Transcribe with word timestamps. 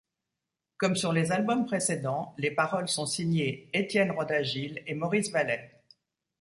Comme 0.77 0.95
sur 0.95 1.13
les 1.13 1.31
albums 1.31 1.67
précédents, 1.67 2.33
les 2.39 2.49
paroles 2.49 2.89
sont 2.89 3.05
signées 3.05 3.69
Étienne 3.71 4.09
Roda-Gil 4.09 4.81
et 4.87 4.95
Maurice 4.95 5.29
Vallet. 5.31 5.79